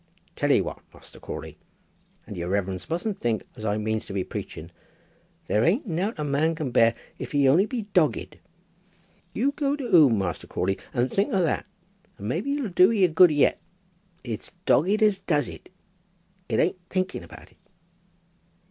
[0.35, 1.59] "Tell 'ee what, Master Crawley;
[2.25, 4.71] and yer reverence mustn't think as I means to be preaching;
[5.45, 8.39] there ain't nowt a man can't bear if he'll only be dogged.
[9.31, 11.67] You go whome, Master Crawley, and think o' that,
[12.17, 13.61] and maybe it'll do ye a good yet.
[14.23, 15.69] It's dogged as does it.
[16.49, 17.57] It ain't thinking about it."